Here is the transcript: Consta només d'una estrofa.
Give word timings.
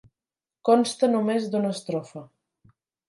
Consta 0.69 1.09
només 1.15 1.47
d'una 1.53 1.73
estrofa. 1.77 2.25